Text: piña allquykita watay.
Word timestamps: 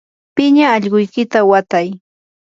piña 0.35 0.65
allquykita 0.75 1.39
watay. 1.49 1.87